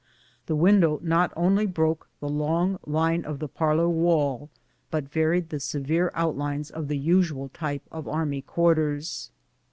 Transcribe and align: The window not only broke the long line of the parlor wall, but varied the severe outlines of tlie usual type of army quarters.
The 0.47 0.55
window 0.55 0.99
not 1.03 1.31
only 1.37 1.67
broke 1.67 2.09
the 2.21 2.27
long 2.27 2.79
line 2.87 3.23
of 3.23 3.37
the 3.37 3.47
parlor 3.47 3.87
wall, 3.87 4.49
but 4.89 5.11
varied 5.11 5.49
the 5.49 5.59
severe 5.59 6.09
outlines 6.15 6.71
of 6.71 6.85
tlie 6.87 7.03
usual 7.03 7.49
type 7.49 7.83
of 7.91 8.07
army 8.07 8.41
quarters. 8.41 9.29